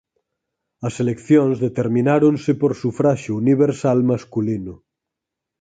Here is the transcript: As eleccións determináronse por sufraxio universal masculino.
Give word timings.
As 0.87 0.93
eleccións 1.03 1.55
determináronse 1.65 2.51
por 2.61 2.71
sufraxio 2.81 3.33
universal 3.43 3.97
masculino. 4.11 4.73